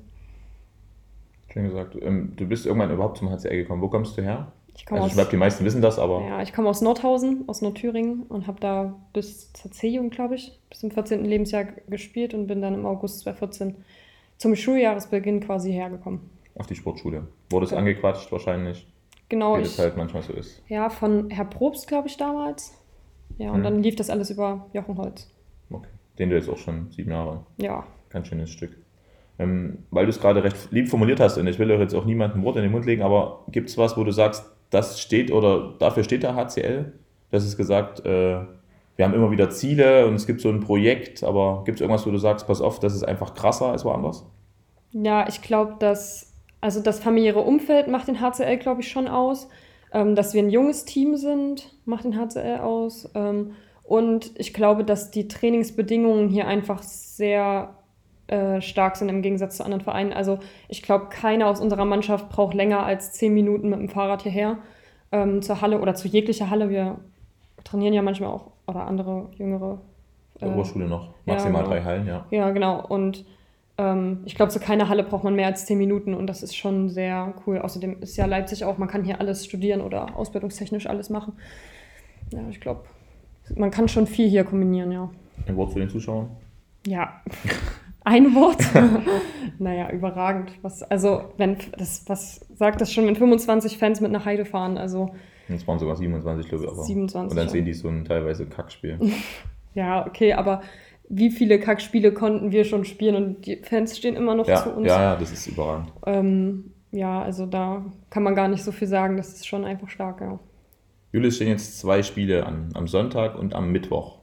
Schön 1.53 1.65
gesagt. 1.65 1.97
Ähm, 2.01 2.33
du 2.37 2.47
bist 2.47 2.67
irgendwann 2.67 2.91
überhaupt 2.91 3.19
zum 3.19 3.31
HCL 3.31 3.57
gekommen. 3.57 3.83
Wo 3.83 3.89
kommst 3.89 4.17
du 4.17 4.23
her? 4.23 4.53
Ich 4.75 4.91
also 4.91 5.05
aus, 5.05 5.09
ich 5.11 5.15
glaube, 5.15 5.31
die 5.31 5.37
meisten 5.37 5.65
wissen 5.65 5.83
das, 5.83 5.99
aber. 5.99 6.23
Ja, 6.27 6.43
ich 6.43 6.53
komme 6.53 6.69
aus 6.69 6.81
Nordhausen, 6.81 7.45
aus 7.47 7.61
Nordthüringen 7.61 8.23
und 8.23 8.47
habe 8.47 8.59
da 8.61 8.95
bis 9.13 9.53
zur 9.53 9.71
C-Jugend, 9.71 10.15
glaube 10.15 10.35
ich, 10.35 10.59
bis 10.71 10.81
zum 10.81 10.91
14. 10.91 11.25
Lebensjahr 11.25 11.65
gespielt 11.89 12.33
und 12.33 12.47
bin 12.47 12.63
dann 12.63 12.75
im 12.75 12.87
August 12.87 13.21
2014 13.21 13.77
zum 14.39 14.57
Schuljahresbeginn 14.57 15.41
quasi 15.41 15.73
hergekommen. 15.73 16.21
Auf 16.57 16.67
die 16.67 16.75
Sportschule. 16.75 17.29
Wurde 17.51 17.67
es 17.67 17.73
ja. 17.73 17.79
angequatscht 17.79 18.31
wahrscheinlich? 18.31 18.87
Genau. 19.29 19.57
Wie 19.57 19.63
das 19.63 19.79
halt 19.79 19.97
manchmal 19.97 20.23
so 20.23 20.33
ist. 20.33 20.63
Ja, 20.69 20.91
von 20.91 21.31
Herr 21.31 21.47
Probst, 21.47 21.89
glaube 21.89 22.09
ich, 22.09 22.17
damals. 22.17 22.79
Ja, 23.39 23.51
und 23.51 23.57
hm. 23.57 23.63
dann 23.63 23.83
lief 23.83 23.97
das 23.97 24.11
alles 24.11 24.31
über 24.31 24.67
Jochen 24.73 24.99
Holz. 24.99 25.31
Okay. 25.71 25.89
Den 26.19 26.31
du 26.31 26.37
jetzt 26.37 26.51
auch 26.51 26.59
schon 26.59 26.91
sieben 26.91 27.11
Jahre. 27.11 27.47
Ja. 27.57 27.85
Ganz 28.11 28.29
schönes 28.29 28.51
Stück. 28.51 28.77
Ähm, 29.39 29.79
weil 29.91 30.05
du 30.05 30.11
es 30.11 30.21
gerade 30.21 30.45
recht 30.45 30.71
lieb 30.71 30.89
formuliert 30.89 31.19
hast 31.19 31.39
und 31.39 31.47
ich 31.47 31.59
will 31.59 31.71
euch 31.71 31.81
jetzt 31.81 31.95
auch 31.95 32.05
niemandem 32.05 32.45
Wort 32.45 32.57
in 32.57 32.63
den 32.63 32.71
Mund 32.71 32.85
legen, 32.85 33.03
aber 33.03 33.45
gibt 33.49 33.71
es 33.71 33.79
was, 33.79 33.97
wo 33.97 34.05
du 34.05 34.13
sagst, 34.13 34.51
das 34.69 35.01
steht 35.01 35.33
oder 35.33 35.75
dafür 35.79 36.05
steht 36.05 36.23
der 36.23 36.35
HCL? 36.35 36.93
Das 37.31 37.47
ist 37.47 37.57
gesagt, 37.57 38.05
äh, 38.05 38.41
wir 38.97 39.05
haben 39.07 39.15
immer 39.15 39.31
wieder 39.31 39.49
Ziele 39.49 40.07
und 40.07 40.15
es 40.15 40.27
gibt 40.27 40.43
so 40.43 40.51
ein 40.51 40.61
Projekt, 40.61 41.25
aber 41.25 41.63
gibt 41.65 41.77
es 41.77 41.81
irgendwas, 41.81 42.07
wo 42.07 42.11
du 42.11 42.19
sagst, 42.19 42.47
pass 42.47 42.61
auf, 42.61 42.79
das 42.79 42.95
ist 42.95 43.05
einfach 43.05 43.35
krasser 43.35 43.69
als 43.69 43.85
woanders? 43.85 44.27
Ja, 44.91 45.27
ich 45.27 45.41
glaube, 45.41 45.77
dass 45.79 46.32
also 46.63 46.81
das 46.81 47.01
familiäre 47.01 47.41
Umfeld 47.41 47.89
macht 47.89 48.09
den 48.09 48.21
HCL, 48.21 48.57
glaube 48.57 48.81
ich, 48.81 48.89
schon 48.89 49.09
aus. 49.09 49.49
Ähm, 49.93 50.15
dass 50.15 50.33
wir 50.33 50.43
ein 50.43 50.49
junges 50.49 50.87
Team 50.87 51.17
sind, 51.17 51.71
macht 51.85 52.05
den 52.05 52.17
HCL 52.17 52.61
aus. 52.61 53.11
Ähm, 53.15 53.53
und 53.85 54.31
ich 54.39 54.55
glaube, 54.55 54.85
dass 54.85 55.11
die 55.11 55.29
Trainingsbedingungen 55.29 56.31
hier 56.31 56.47
einfach 56.47 56.83
sehr 56.83 57.75
äh, 58.29 58.63
stark 58.63 58.97
sind 58.97 59.11
im 59.11 59.21
Gegensatz 59.21 59.59
zu 59.59 59.65
anderen 59.65 59.83
Vereinen. 59.83 60.15
Also 60.15 60.39
ich 60.69 60.83
glaube, 60.83 61.09
keiner 61.11 61.49
aus 61.49 61.61
unserer 61.61 61.85
Mannschaft 61.85 62.31
braucht 62.31 62.55
länger 62.55 62.87
als 62.87 63.13
zehn 63.13 63.35
Minuten 63.35 63.69
mit 63.69 63.81
dem 63.81 63.89
Fahrrad 63.91 64.23
hierher 64.23 64.59
ähm, 65.11 65.43
zur 65.43 65.61
Halle 65.61 65.81
oder 65.81 65.95
zu 65.95 66.09
jeglicher 66.09 66.49
Halle. 66.49 66.71
Wir 66.71 66.99
trainieren 67.65 67.93
ja 67.93 68.01
manchmal 68.01 68.31
auch 68.31 68.53
oder 68.67 68.87
andere 68.87 69.29
jüngere. 69.37 69.83
Äh, 70.41 70.47
Oberschule 70.47 70.87
noch, 70.87 71.11
maximal 71.27 71.63
ja, 71.63 71.69
genau. 71.69 71.69
drei 71.69 71.83
Hallen, 71.83 72.07
ja. 72.07 72.27
Ja, 72.31 72.51
genau. 72.51 72.87
Und 72.87 73.27
ich 74.25 74.35
glaube, 74.35 74.53
zu 74.53 74.61
keiner 74.61 74.89
Halle 74.89 75.03
braucht 75.03 75.25
man 75.25 75.35
mehr 75.35 75.47
als 75.47 75.67
zehn 75.67 75.79
Minuten 75.79 76.15
und 76.15 76.27
das 76.27 76.43
ist 76.43 76.57
schon 76.57 76.89
sehr 76.89 77.35
cool. 77.47 77.59
Außerdem 77.59 78.01
ist 78.01 78.17
ja 78.17 78.27
Leipzig 78.27 78.65
auch, 78.65 78.79
man 78.79 78.89
kann 78.89 79.05
hier 79.05 79.21
alles 79.21 79.45
studieren 79.45 79.81
oder 79.81 80.17
ausbildungstechnisch 80.17 80.87
alles 80.87 81.11
machen. 81.11 81.35
Ja, 82.33 82.41
ich 82.51 82.61
glaube, 82.61 82.85
man 83.57 83.71
kann 83.71 83.89
schon 83.89 84.07
viel 84.07 84.29
hier 84.29 84.45
kombinieren, 84.45 84.93
ja. 84.93 85.11
Ein 85.47 85.57
Wort 85.57 85.73
zu 85.73 85.79
den 85.79 85.89
Zuschauern? 85.89 86.31
Ja, 86.87 87.23
ein 88.05 88.35
Wort. 88.35 88.63
naja, 89.59 89.91
überragend. 89.91 90.53
Was, 90.63 90.83
also, 90.83 91.33
wenn 91.37 91.57
das, 91.77 92.05
was 92.07 92.41
sagt 92.55 92.81
das 92.81 92.93
schon, 92.93 93.07
wenn 93.07 93.17
25 93.17 93.79
Fans 93.79 94.01
mit 94.01 94.13
nach 94.13 94.25
Heide 94.25 94.45
fahren? 94.45 94.79
Also, 94.79 95.15
es 95.49 95.67
waren 95.67 95.79
sogar 95.79 95.97
27, 95.97 96.49
glaube 96.49 96.65
ich. 96.65 96.71
Aber. 96.71 96.83
27. 96.83 97.31
Und 97.31 97.37
dann 97.37 97.49
sehen 97.49 97.65
die 97.65 97.75
so 97.75 97.89
ein 97.89 98.05
teilweise 98.05 98.47
Kackspiel. 98.47 98.99
ja, 99.75 100.07
okay, 100.07 100.33
aber 100.33 100.63
wie 101.15 101.31
viele 101.31 101.61
Kackspiele 101.61 102.13
konnten 102.13 102.53
wir 102.53 102.65
schon 102.65 102.87
spielen 102.87 103.17
und 103.17 103.47
die 103.47 103.57
Fans 103.57 103.99
stehen 103.99 104.17
immer 104.17 104.35
noch 104.35 104.49
ja, 104.49 104.63
zu 104.63 104.71
uns. 104.71 104.89
Ja, 104.89 105.03
ja, 105.03 105.17
das 105.17 105.31
ist 105.31 105.47
überragend. 105.47 105.93
Ähm, 106.07 106.73
ja, 106.91 107.23
also 107.23 107.45
da 107.45 107.85
kann 108.09 108.23
man 108.23 108.35
gar 108.35 108.49
nicht 108.49 108.65
so 108.65 108.73
viel 108.73 108.89
sagen, 108.89 109.19
das 109.19 109.35
ist 109.35 109.47
schon 109.47 109.67
einfach 109.67 109.91
stark, 109.91 110.23
ja. 110.23 110.39
Julius 111.13 111.37
stehen 111.37 111.49
jetzt 111.49 111.79
zwei 111.79 112.03
Spiele 112.03 112.47
an, 112.47 112.71
am 112.73 112.89
Sonntag 112.89 113.39
und 113.39 113.55
am 113.55 113.71
Mittwoch. 113.71 114.21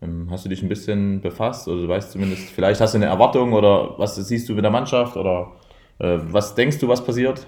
Ähm, 0.00 0.28
hast 0.30 0.44
du 0.44 0.48
dich 0.48 0.62
ein 0.62 0.68
bisschen 0.68 1.20
befasst 1.20 1.66
oder 1.66 1.82
du 1.82 1.88
weißt 1.88 2.12
zumindest, 2.12 2.50
vielleicht 2.50 2.80
hast 2.80 2.94
du 2.94 2.98
eine 2.98 3.06
Erwartung 3.06 3.52
oder 3.52 3.98
was 3.98 4.14
siehst 4.14 4.48
du 4.48 4.54
mit 4.54 4.62
der 4.62 4.70
Mannschaft 4.70 5.16
oder 5.16 5.50
äh, 5.98 6.18
was 6.22 6.54
denkst 6.54 6.78
du, 6.78 6.86
was 6.86 7.04
passiert? 7.04 7.44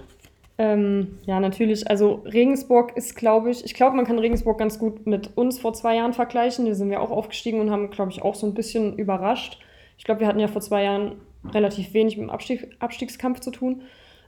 Ähm, 0.58 1.18
ja, 1.24 1.40
natürlich. 1.40 1.88
Also 1.90 2.22
Regensburg 2.24 2.96
ist, 2.96 3.16
glaube 3.16 3.50
ich, 3.50 3.64
ich 3.64 3.74
glaube, 3.74 3.96
man 3.96 4.04
kann 4.04 4.18
Regensburg 4.18 4.58
ganz 4.58 4.78
gut 4.78 5.06
mit 5.06 5.36
uns 5.36 5.58
vor 5.58 5.72
zwei 5.72 5.96
Jahren 5.96 6.12
vergleichen. 6.12 6.66
Wir 6.66 6.74
sind 6.74 6.92
ja 6.92 7.00
auch 7.00 7.10
aufgestiegen 7.10 7.60
und 7.60 7.70
haben, 7.70 7.90
glaube 7.90 8.10
ich, 8.10 8.22
auch 8.22 8.34
so 8.34 8.46
ein 8.46 8.54
bisschen 8.54 8.96
überrascht. 8.98 9.58
Ich 9.96 10.04
glaube, 10.04 10.20
wir 10.20 10.26
hatten 10.26 10.40
ja 10.40 10.48
vor 10.48 10.60
zwei 10.60 10.84
Jahren 10.84 11.16
relativ 11.50 11.94
wenig 11.94 12.16
mit 12.16 12.26
dem 12.26 12.30
Abstieg, 12.30 12.76
Abstiegskampf 12.80 13.40
zu 13.40 13.50
tun. 13.50 13.82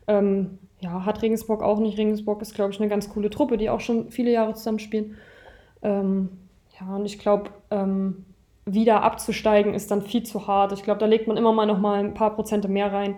Ähm, 0.06 0.58
ja, 0.80 1.04
hat 1.04 1.22
Regensburg 1.22 1.62
auch 1.62 1.78
nicht. 1.78 1.98
Regensburg 1.98 2.42
ist, 2.42 2.54
glaube 2.54 2.72
ich, 2.72 2.80
eine 2.80 2.88
ganz 2.88 3.10
coole 3.10 3.30
Truppe, 3.30 3.56
die 3.56 3.70
auch 3.70 3.80
schon 3.80 4.10
viele 4.10 4.30
Jahre 4.30 4.54
zusammenspielen. 4.54 5.16
Ähm, 5.82 6.30
ja, 6.80 6.96
und 6.96 7.06
ich 7.06 7.18
glaube, 7.18 7.50
ähm, 7.70 8.24
wieder 8.66 9.02
abzusteigen 9.02 9.74
ist 9.74 9.90
dann 9.90 10.02
viel 10.02 10.22
zu 10.22 10.46
hart. 10.46 10.72
Ich 10.72 10.82
glaube, 10.82 11.00
da 11.00 11.06
legt 11.06 11.28
man 11.28 11.36
immer 11.36 11.52
mal 11.52 11.66
noch 11.66 11.78
mal 11.78 11.98
ein 11.98 12.14
paar 12.14 12.34
Prozente 12.34 12.68
mehr 12.68 12.92
rein. 12.92 13.16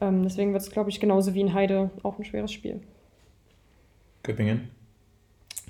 Ähm, 0.00 0.22
deswegen 0.22 0.52
wird 0.52 0.62
es, 0.62 0.70
glaube 0.70 0.90
ich, 0.90 1.00
genauso 1.00 1.34
wie 1.34 1.40
in 1.40 1.54
Heide 1.54 1.90
auch 2.02 2.18
ein 2.18 2.24
schweres 2.24 2.52
Spiel. 2.52 2.80
Göppingen? 4.22 4.70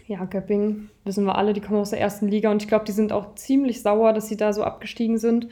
Ja, 0.06 0.25
Göppingen, 0.25 0.90
wissen 1.04 1.25
wir 1.25 1.37
alle, 1.37 1.52
die 1.52 1.61
kommen 1.61 1.80
aus 1.80 1.90
der 1.90 2.00
ersten 2.00 2.28
Liga 2.28 2.50
und 2.50 2.62
ich 2.62 2.68
glaube, 2.68 2.85
die 2.85 2.92
sind 2.92 3.12
auch 3.12 3.35
ziemlich 3.35 3.83
sauer, 3.83 4.12
dass 4.12 4.28
sie 4.28 4.37
da 4.37 4.52
so 4.52 4.62
abgestiegen 4.62 5.18
sind. 5.18 5.49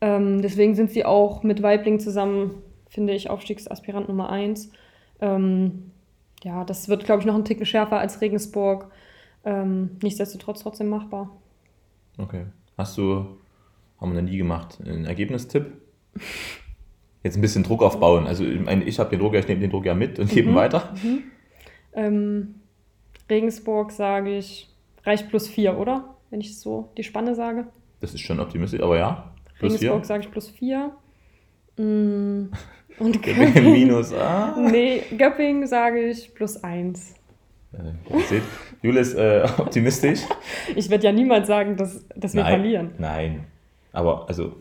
Ähm, 0.00 0.42
deswegen 0.42 0.74
sind 0.74 0.90
sie 0.90 1.04
auch 1.04 1.42
mit 1.42 1.62
Weibling 1.62 2.00
zusammen, 2.00 2.62
finde 2.88 3.14
ich, 3.14 3.30
Aufstiegsaspirant 3.30 4.08
Nummer 4.08 4.28
1. 4.28 4.70
Ähm, 5.20 5.90
ja, 6.42 6.64
das 6.64 6.88
wird, 6.88 7.04
glaube 7.04 7.20
ich, 7.20 7.26
noch 7.26 7.34
ein 7.34 7.46
Ticken 7.46 7.64
schärfer 7.64 7.98
als 7.98 8.20
Regensburg. 8.20 8.90
Ähm, 9.44 9.96
nichtsdestotrotz 10.02 10.60
trotzdem 10.60 10.88
machbar. 10.88 11.30
Okay. 12.18 12.46
Hast 12.76 12.98
du, 12.98 13.38
haben 14.00 14.12
wir 14.12 14.20
noch 14.20 14.28
nie 14.28 14.36
gemacht, 14.36 14.78
einen 14.84 15.06
Ergebnistipp? 15.06 15.72
jetzt 17.24 17.36
ein 17.36 17.40
bisschen 17.40 17.64
Druck 17.64 17.82
aufbauen. 17.82 18.26
Also 18.28 18.44
ich, 18.44 18.60
meine, 18.60 18.84
ich 18.84 19.00
habe 19.00 19.10
den 19.10 19.18
Druck 19.18 19.34
ja, 19.34 19.40
ich 19.40 19.48
nehme 19.48 19.60
den 19.60 19.70
Druck 19.70 19.86
ja 19.86 19.94
mit 19.94 20.18
und 20.20 20.30
gebe 20.30 20.50
mhm. 20.50 20.54
weiter. 20.54 20.94
Mhm. 21.02 21.22
Ähm, 21.94 22.54
Regensburg 23.28 23.90
sage 23.90 24.36
ich, 24.36 24.68
reicht 25.04 25.28
plus 25.30 25.48
vier, 25.48 25.78
oder? 25.78 26.14
Wenn 26.30 26.40
ich 26.40 26.58
so 26.58 26.90
die 26.96 27.02
Spanne 27.02 27.34
sage. 27.34 27.66
Das 28.00 28.14
ist 28.14 28.20
schon 28.20 28.38
optimistisch, 28.38 28.80
aber 28.80 28.98
ja. 28.98 29.32
Plus 29.58 29.74
Regensburg 29.74 30.04
sage 30.04 30.24
ich 30.24 30.30
plus 30.30 30.50
vier. 30.50 30.92
Mm, 31.76 32.46
und 32.98 33.22
Göpping 33.22 33.72
minus 33.72 34.12
A? 34.12 34.56
Nee, 34.58 35.02
Göpping 35.16 35.66
sage 35.66 36.10
ich 36.10 36.34
plus 36.34 36.62
eins. 36.62 37.14
Äh, 37.72 38.20
seht, 38.28 38.42
Jule 38.82 39.00
ist 39.00 39.14
äh, 39.14 39.48
optimistisch. 39.58 40.20
Ich 40.76 40.90
werde 40.90 41.04
ja 41.04 41.12
niemals 41.12 41.46
sagen, 41.46 41.76
dass, 41.76 42.04
dass 42.14 42.34
wir 42.34 42.42
nein, 42.42 42.60
verlieren. 42.60 42.90
Nein. 42.98 43.44
Aber 43.92 44.28
also, 44.28 44.56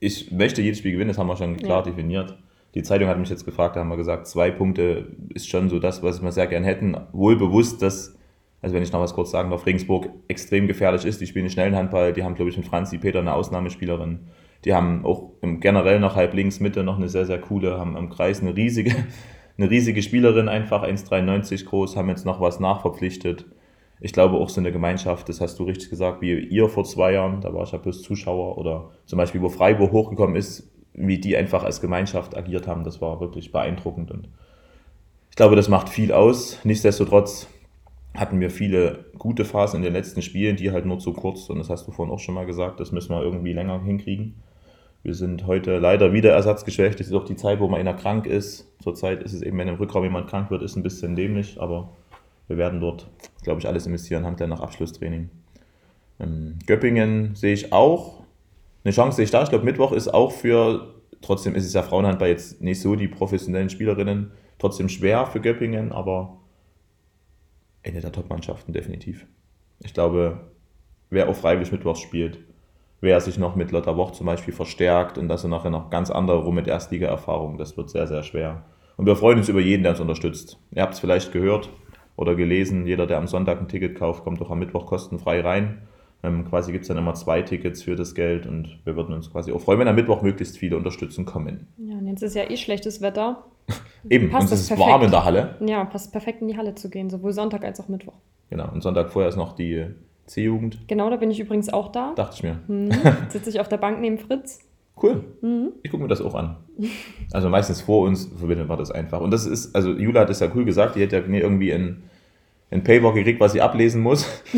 ich 0.00 0.30
möchte 0.30 0.62
jedes 0.62 0.78
Spiel 0.78 0.92
gewinnen, 0.92 1.08
das 1.08 1.18
haben 1.18 1.26
wir 1.26 1.36
schon 1.36 1.56
klar 1.56 1.84
ja. 1.84 1.90
definiert. 1.90 2.36
Die 2.74 2.82
Zeitung 2.82 3.08
hat 3.08 3.18
mich 3.18 3.30
jetzt 3.30 3.44
gefragt, 3.44 3.76
da 3.76 3.80
haben 3.80 3.88
wir 3.88 3.96
gesagt, 3.96 4.26
zwei 4.26 4.50
Punkte 4.50 5.06
ist 5.34 5.48
schon 5.48 5.68
so 5.68 5.78
das, 5.78 6.02
was 6.02 6.22
wir 6.22 6.32
sehr 6.32 6.46
gern 6.46 6.64
hätten. 6.64 6.96
Wohl 7.12 7.36
bewusst, 7.36 7.82
dass, 7.82 8.16
also 8.60 8.74
wenn 8.74 8.82
ich 8.82 8.92
noch 8.92 9.00
was 9.00 9.14
kurz 9.14 9.30
sagen 9.30 9.50
darf, 9.50 9.66
Regensburg 9.66 10.10
extrem 10.28 10.66
gefährlich 10.66 11.04
ist. 11.04 11.20
Die 11.20 11.26
spielen 11.26 11.48
schnellen 11.50 11.74
Handball, 11.74 12.12
die 12.12 12.22
haben, 12.22 12.34
glaube 12.34 12.50
ich, 12.50 12.56
mit 12.56 12.66
Franzi 12.66 12.98
Peter 12.98 13.20
eine 13.20 13.32
Ausnahmespielerin. 13.32 14.20
Die 14.64 14.74
haben 14.74 15.04
auch 15.04 15.30
generell 15.40 15.98
noch 15.98 16.14
halb 16.14 16.34
links 16.34 16.60
Mitte 16.60 16.84
noch 16.84 16.96
eine 16.98 17.08
sehr, 17.08 17.24
sehr 17.24 17.40
coole, 17.40 17.78
haben 17.78 17.96
am 17.96 18.10
Kreis 18.10 18.40
eine 18.40 18.54
riesige, 18.54 18.94
eine 19.58 19.70
riesige 19.70 20.02
Spielerin, 20.02 20.48
einfach 20.48 20.84
1,93 20.84 21.64
groß, 21.64 21.96
haben 21.96 22.08
jetzt 22.08 22.26
noch 22.26 22.40
was 22.40 22.60
nachverpflichtet. 22.60 23.46
Ich 24.00 24.12
glaube 24.12 24.36
auch 24.36 24.48
so 24.48 24.60
eine 24.60 24.72
Gemeinschaft, 24.72 25.28
das 25.28 25.40
hast 25.40 25.58
du 25.58 25.64
richtig 25.64 25.90
gesagt, 25.90 26.20
wie 26.20 26.38
ihr 26.38 26.68
vor 26.68 26.84
zwei 26.84 27.12
Jahren, 27.12 27.40
da 27.40 27.52
war 27.52 27.64
ich 27.64 27.72
ja 27.72 27.78
bloß 27.78 28.02
Zuschauer 28.02 28.58
oder 28.58 28.90
zum 29.06 29.16
Beispiel, 29.16 29.42
wo 29.42 29.48
Freiburg 29.48 29.92
hochgekommen 29.92 30.36
ist, 30.36 30.70
wie 30.92 31.18
die 31.18 31.36
einfach 31.36 31.64
als 31.64 31.80
Gemeinschaft 31.80 32.36
agiert 32.36 32.66
haben, 32.66 32.84
das 32.84 33.00
war 33.00 33.20
wirklich 33.20 33.52
beeindruckend 33.52 34.10
und 34.10 34.28
ich 35.30 35.36
glaube, 35.36 35.56
das 35.56 35.68
macht 35.68 35.88
viel 35.88 36.12
aus. 36.12 36.58
Nichtsdestotrotz 36.64 37.46
hatten 38.14 38.40
wir 38.40 38.50
viele 38.50 39.06
gute 39.18 39.44
Phasen 39.44 39.78
in 39.78 39.82
den 39.84 39.92
letzten 39.92 40.22
Spielen, 40.22 40.56
die 40.56 40.72
halt 40.72 40.86
nur 40.86 40.98
zu 40.98 41.12
kurz, 41.12 41.48
und 41.48 41.58
das 41.58 41.70
hast 41.70 41.86
du 41.86 41.92
vorhin 41.92 42.12
auch 42.12 42.18
schon 42.18 42.34
mal 42.34 42.46
gesagt, 42.46 42.80
das 42.80 42.90
müssen 42.90 43.10
wir 43.10 43.22
irgendwie 43.22 43.52
länger 43.52 43.80
hinkriegen. 43.82 44.34
Wir 45.04 45.14
sind 45.14 45.46
heute 45.46 45.78
leider 45.78 46.12
wieder 46.12 46.32
ersatzgeschwächt. 46.32 46.98
Das 46.98 47.06
ist 47.06 47.12
auch 47.12 47.24
die 47.24 47.36
Zeit, 47.36 47.60
wo 47.60 47.68
man 47.68 47.78
einer 47.78 47.94
krank 47.94 48.26
ist. 48.26 48.66
Zurzeit 48.82 49.22
ist 49.22 49.32
es 49.32 49.42
eben, 49.42 49.56
wenn 49.58 49.68
im 49.68 49.76
Rückraum 49.76 50.02
jemand 50.02 50.28
krank 50.28 50.50
wird, 50.50 50.62
ist 50.62 50.76
ein 50.76 50.82
bisschen 50.82 51.14
dämlich, 51.14 51.60
aber 51.60 51.90
wir 52.48 52.56
werden 52.56 52.80
dort, 52.80 53.06
glaube 53.42 53.60
ich, 53.60 53.68
alles 53.68 53.86
investieren, 53.86 54.24
haben 54.24 54.36
dann 54.36 54.50
nach 54.50 54.60
Abschlusstraining. 54.60 55.30
Ähm, 56.18 56.58
Göppingen 56.66 57.34
sehe 57.34 57.52
ich 57.52 57.72
auch. 57.72 58.24
Eine 58.84 58.92
Chance 58.92 59.16
sehe 59.16 59.26
ich 59.26 59.30
da. 59.30 59.42
Ich 59.42 59.50
glaube, 59.50 59.64
Mittwoch 59.64 59.92
ist 59.92 60.08
auch 60.08 60.32
für, 60.32 60.94
trotzdem 61.20 61.54
ist 61.54 61.66
es 61.66 61.74
ja 61.74 61.82
Frauenhandball 61.82 62.30
jetzt 62.30 62.60
nicht 62.62 62.80
so 62.80 62.96
die 62.96 63.06
professionellen 63.06 63.70
Spielerinnen, 63.70 64.32
trotzdem 64.58 64.88
schwer 64.88 65.26
für 65.26 65.40
Göppingen, 65.40 65.92
aber 65.92 66.38
eine 67.84 68.00
der 68.00 68.12
Top-Mannschaften 68.12 68.72
definitiv. 68.72 69.26
Ich 69.80 69.94
glaube, 69.94 70.50
wer 71.10 71.28
auch 71.28 71.36
freiwillig 71.36 71.70
Mittwochs 71.70 72.00
spielt, 72.00 72.38
wer 73.00 73.20
sich 73.20 73.38
noch 73.38 73.56
mit 73.56 73.70
Lotta 73.70 73.96
Woch 73.96 74.12
zum 74.12 74.26
Beispiel 74.26 74.54
verstärkt 74.54 75.18
und 75.18 75.28
dass 75.28 75.44
er 75.44 75.50
nachher 75.50 75.70
noch 75.70 75.90
ganz 75.90 76.10
andere 76.10 76.38
rum 76.38 76.54
mit 76.54 76.66
Erstliga-Erfahrung, 76.66 77.58
das 77.58 77.76
wird 77.76 77.90
sehr, 77.90 78.06
sehr 78.06 78.22
schwer. 78.22 78.64
Und 78.96 79.06
wir 79.06 79.14
freuen 79.14 79.38
uns 79.38 79.48
über 79.48 79.60
jeden, 79.60 79.82
der 79.82 79.92
uns 79.92 80.00
unterstützt. 80.00 80.58
Ihr 80.72 80.82
habt 80.82 80.94
es 80.94 81.00
vielleicht 81.00 81.30
gehört 81.30 81.68
oder 82.18 82.34
gelesen, 82.34 82.84
jeder, 82.84 83.06
der 83.06 83.16
am 83.16 83.28
Sonntag 83.28 83.60
ein 83.60 83.68
Ticket 83.68 83.96
kauft, 83.96 84.24
kommt 84.24 84.42
auch 84.42 84.50
am 84.50 84.58
Mittwoch 84.58 84.86
kostenfrei 84.86 85.40
rein. 85.40 85.82
Ähm, 86.24 86.44
quasi 86.44 86.72
gibt 86.72 86.82
es 86.82 86.88
dann 86.88 86.98
immer 86.98 87.14
zwei 87.14 87.42
Tickets 87.42 87.84
für 87.84 87.94
das 87.94 88.12
Geld 88.16 88.44
und 88.44 88.80
wir 88.84 88.96
würden 88.96 89.14
uns 89.14 89.30
quasi 89.30 89.52
auch 89.52 89.60
freuen, 89.60 89.78
wenn 89.78 89.86
am 89.86 89.94
Mittwoch 89.94 90.20
möglichst 90.20 90.58
viele 90.58 90.76
unterstützen 90.76 91.24
kommen. 91.24 91.68
Ja, 91.76 91.96
und 91.96 92.08
jetzt 92.08 92.22
ist 92.22 92.34
ja 92.34 92.50
eh 92.50 92.56
schlechtes 92.56 93.00
Wetter. 93.00 93.44
Eben, 94.10 94.30
passt 94.30 94.48
und 94.48 94.54
es 94.54 94.62
ist 94.62 94.68
perfekt. 94.68 94.88
warm 94.88 95.02
in 95.02 95.10
der 95.12 95.24
Halle. 95.24 95.56
Ja, 95.64 95.84
passt 95.84 96.10
perfekt 96.10 96.42
in 96.42 96.48
die 96.48 96.56
Halle 96.56 96.74
zu 96.74 96.90
gehen, 96.90 97.08
sowohl 97.08 97.32
Sonntag 97.32 97.64
als 97.64 97.78
auch 97.78 97.86
Mittwoch. 97.86 98.14
Genau, 98.50 98.68
und 98.72 98.82
Sonntag 98.82 99.12
vorher 99.12 99.28
ist 99.28 99.36
noch 99.36 99.54
die 99.54 99.86
C-Jugend. 100.26 100.88
Genau, 100.88 101.10
da 101.10 101.16
bin 101.16 101.30
ich 101.30 101.38
übrigens 101.38 101.72
auch 101.72 101.92
da. 101.92 102.14
Dachte 102.16 102.34
ich 102.34 102.42
mir. 102.42 102.58
Mhm. 102.66 102.90
Sitze 103.28 103.50
ich 103.50 103.60
auf 103.60 103.68
der 103.68 103.76
Bank 103.76 104.00
neben 104.00 104.18
Fritz. 104.18 104.67
Cool. 105.02 105.24
Mhm. 105.40 105.72
Ich 105.82 105.90
gucke 105.90 106.02
mir 106.02 106.08
das 106.08 106.20
auch 106.20 106.34
an. 106.34 106.56
Also 107.30 107.50
meistens 107.50 107.82
vor 107.82 108.06
uns 108.06 108.30
verbindet 108.38 108.68
man 108.68 108.78
das 108.78 108.90
einfach. 108.90 109.20
Und 109.20 109.30
das 109.30 109.44
ist, 109.44 109.76
also 109.76 109.92
Jula 109.92 110.20
hat 110.20 110.30
es 110.30 110.40
ja 110.40 110.50
cool 110.54 110.64
gesagt, 110.64 110.96
die 110.96 111.02
hätte 111.02 111.18
ja 111.18 111.26
mir 111.26 111.42
irgendwie 111.42 111.74
ein, 111.74 112.04
ein 112.70 112.82
Paywalk 112.82 113.16
gekriegt, 113.16 113.38
was 113.38 113.52
sie 113.52 113.60
ablesen 113.60 114.02
muss. 114.02 114.26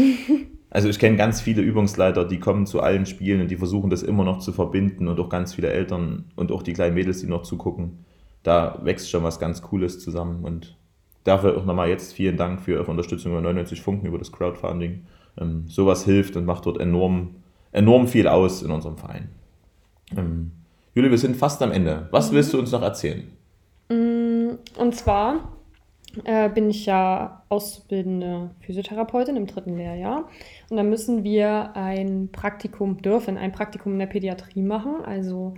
Also 0.72 0.88
ich 0.88 1.00
kenne 1.00 1.16
ganz 1.16 1.40
viele 1.40 1.62
Übungsleiter, 1.62 2.24
die 2.24 2.38
kommen 2.38 2.64
zu 2.64 2.80
allen 2.80 3.04
Spielen 3.04 3.40
und 3.40 3.50
die 3.50 3.56
versuchen 3.56 3.90
das 3.90 4.04
immer 4.04 4.22
noch 4.22 4.38
zu 4.38 4.52
verbinden 4.52 5.08
und 5.08 5.18
auch 5.18 5.28
ganz 5.28 5.52
viele 5.52 5.72
Eltern 5.72 6.26
und 6.36 6.52
auch 6.52 6.62
die 6.62 6.74
kleinen 6.74 6.94
Mädels, 6.94 7.18
die 7.18 7.26
noch 7.26 7.42
zugucken. 7.42 8.04
Da 8.44 8.78
wächst 8.84 9.10
schon 9.10 9.24
was 9.24 9.40
ganz 9.40 9.62
Cooles 9.62 9.98
zusammen 9.98 10.44
und 10.44 10.76
dafür 11.24 11.56
auch 11.56 11.64
nochmal 11.64 11.88
jetzt 11.88 12.12
vielen 12.12 12.36
Dank 12.36 12.60
für 12.60 12.78
eure 12.78 12.88
Unterstützung 12.88 13.32
über 13.32 13.40
99 13.40 13.82
Funken, 13.82 14.06
über 14.06 14.18
das 14.18 14.30
Crowdfunding 14.30 15.06
ähm, 15.38 15.64
sowas 15.66 16.04
hilft 16.04 16.36
und 16.36 16.44
macht 16.44 16.66
dort 16.66 16.78
enorm, 16.78 17.36
enorm 17.72 18.06
viel 18.06 18.28
aus 18.28 18.62
in 18.62 18.70
unserem 18.70 18.96
Verein. 18.96 19.28
Ähm, 20.16 20.52
Juli, 20.94 21.10
wir 21.10 21.18
sind 21.18 21.36
fast 21.36 21.62
am 21.62 21.72
Ende. 21.72 22.08
Was 22.10 22.30
mhm. 22.30 22.36
willst 22.36 22.52
du 22.52 22.58
uns 22.58 22.72
noch 22.72 22.82
erzählen? 22.82 23.24
Mm, 23.88 24.58
und 24.78 24.94
zwar 24.94 25.56
äh, 26.24 26.48
bin 26.48 26.70
ich 26.70 26.86
ja 26.86 27.42
auszubildende 27.48 28.50
Physiotherapeutin 28.60 29.36
im 29.36 29.46
dritten 29.46 29.76
Lehrjahr. 29.76 30.28
Und 30.68 30.76
da 30.76 30.82
müssen 30.82 31.24
wir 31.24 31.76
ein 31.76 32.30
Praktikum, 32.32 33.00
dürfen 33.02 33.38
ein 33.38 33.52
Praktikum 33.52 33.92
in 33.92 33.98
der 33.98 34.06
Pädiatrie 34.06 34.62
machen. 34.62 35.04
Also 35.04 35.54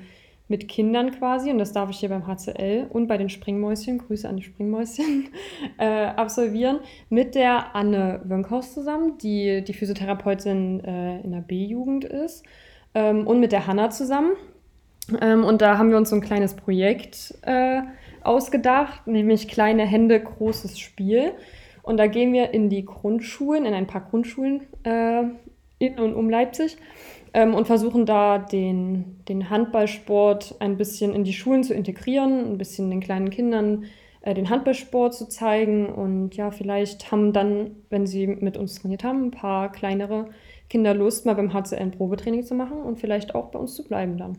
mit 0.49 0.68
Kindern 0.68 1.12
quasi, 1.12 1.50
und 1.50 1.56
das 1.56 1.73
darf 1.73 1.88
ich 1.88 1.99
hier 1.99 2.11
beim 2.11 2.26
HCL 2.26 2.88
und 2.90 3.06
bei 3.06 3.16
den 3.16 3.30
Springmäuschen, 3.30 3.99
Grüße 3.99 4.28
an 4.28 4.37
die 4.37 4.42
Springmäuschen, 4.42 5.28
äh, 5.78 5.87
absolvieren, 5.87 6.80
mit 7.09 7.35
der 7.35 7.75
Anne 7.75 8.21
Wönkhaus 8.25 8.75
zusammen, 8.75 9.16
die 9.16 9.64
die 9.64 9.73
Physiotherapeutin 9.73 10.85
äh, 10.85 11.21
in 11.23 11.32
der 11.32 11.40
B-Jugend 11.40 12.04
ist, 12.04 12.44
ähm, 12.94 13.26
und 13.26 13.40
mit 13.40 13.52
der 13.52 13.66
Hanna 13.66 13.90
zusammen. 13.90 14.32
Ähm, 15.20 15.44
und 15.44 15.62
da 15.62 15.78
haben 15.78 15.90
wir 15.90 15.96
uns 15.96 16.11
so 16.11 16.16
ein 16.16 16.22
kleines 16.22 16.54
Projekt 16.54 17.34
äh, 17.42 17.82
ausgedacht, 18.22 19.06
nämlich 19.06 19.49
kleine 19.49 19.84
Hände, 19.84 20.20
großes 20.20 20.78
Spiel. 20.78 21.32
Und 21.82 21.96
da 21.96 22.06
gehen 22.06 22.32
wir 22.32 22.52
in 22.52 22.68
die 22.68 22.84
Grundschulen, 22.84 23.64
in 23.64 23.75
ein 23.75 23.87
paar 23.87 24.02
Grundschulen 24.02 24.62
äh, 24.84 25.25
in 25.78 25.99
und 25.99 26.14
um 26.14 26.30
Leipzig 26.30 26.76
ähm, 27.34 27.54
und 27.54 27.66
versuchen 27.66 28.06
da 28.06 28.38
den, 28.38 29.16
den 29.28 29.50
Handballsport 29.50 30.56
ein 30.61 30.76
bisschen 30.76 31.12
in 31.14 31.25
die 31.25 31.32
Schulen 31.32 31.64
zu 31.64 31.75
integrieren, 31.75 32.52
ein 32.52 32.58
bisschen 32.58 32.90
den 32.90 33.00
kleinen 33.00 33.30
Kindern 33.30 33.87
äh, 34.23 34.35
den 34.35 34.50
Handballsport 34.50 35.14
zu 35.14 35.29
zeigen 35.29 35.87
und 35.87 36.37
ja, 36.37 36.50
vielleicht 36.50 37.11
haben 37.11 37.33
dann, 37.33 37.73
wenn 37.91 38.07
sie 38.07 38.26
mit 38.26 38.57
uns 38.57 38.81
trainiert 38.81 39.05
haben, 39.05 39.25
ein 39.25 39.31
paar 39.31 39.71
kleinere 39.71 40.31
Kinder 40.71 40.95
Lust, 40.95 41.26
mal 41.26 41.35
beim 41.35 41.52
HCL 41.52 41.81
ein 41.81 41.91
Probetraining 41.91 42.45
zu 42.45 42.55
machen 42.55 42.81
und 42.81 42.99
vielleicht 42.99 43.35
auch 43.35 43.50
bei 43.50 43.59
uns 43.59 43.75
zu 43.75 43.85
bleiben 43.85 44.17
dann. 44.17 44.38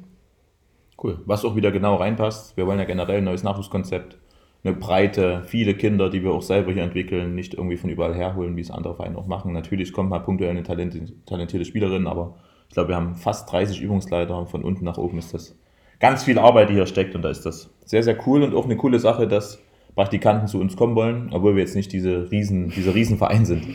Cool. 1.02 1.20
Was 1.25 1.44
auch 1.44 1.56
wieder 1.56 1.72
genau 1.72 1.96
reinpasst. 1.96 2.56
Wir 2.56 2.66
wollen 2.66 2.80
ja 2.80 2.86
generell 2.86 3.18
ein 3.18 3.24
neues 3.24 3.44
Nachwuchskonzept. 3.44 4.18
Eine 4.63 4.74
breite, 4.74 5.44
viele 5.46 5.74
Kinder, 5.74 6.10
die 6.10 6.24
wir 6.24 6.32
auch 6.32 6.42
selber 6.42 6.72
hier 6.72 6.84
entwickeln, 6.84 7.36
nicht 7.36 7.54
irgendwie 7.54 7.75
von 7.75 7.90
überall 7.90 8.16
herholen, 8.16 8.56
wie 8.56 8.62
es 8.62 8.72
andere 8.72 8.96
Vereine 8.96 9.18
auch 9.18 9.28
machen. 9.28 9.52
Natürlich 9.52 9.92
kommt 9.92 10.10
mal 10.10 10.20
punktuell 10.20 10.52
eine 10.52 10.63
talentierte 10.63 11.66
Spielerin, 11.66 12.08
aber 12.08 12.36
ich 12.70 12.74
glaube, 12.74 12.90
wir 12.90 12.96
haben 12.96 13.18
fast 13.18 13.52
30 13.52 13.82
Übungsleiter. 13.82 14.46
Von 14.46 14.63
unten 14.63 14.86
nach 14.86 14.98
oben 14.98 15.18
ist 15.18 15.34
das 15.34 15.58
ganz 16.00 16.24
viel 16.24 16.40
Arbeit, 16.40 16.70
die 16.70 16.75
hier 16.75 16.86
steckt. 16.86 17.13
Und 17.16 17.24
da 17.24 17.30
ist 17.30 17.46
das 17.46 17.70
sehr, 17.84 18.04
sehr 18.04 18.18
cool 18.25 18.42
und 18.42 18.56
auch 18.56 18.66
eine 18.66 18.78
coole 18.78 19.00
Sache, 19.00 19.28
dass 19.28 19.62
Praktikanten 19.96 20.48
zu 20.48 20.60
uns 20.60 20.76
kommen 20.76 20.96
wollen, 20.96 21.30
obwohl 21.32 21.56
wir 21.56 21.62
jetzt 21.62 21.76
nicht 21.76 21.92
diese 21.92 22.32
riesen, 22.32 22.70
dieser 22.70 22.96
Riesenverein 22.96 23.46
sind. 23.46 23.66